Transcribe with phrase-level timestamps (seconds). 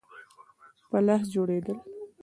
[0.89, 1.77] په لاس جوړېدل.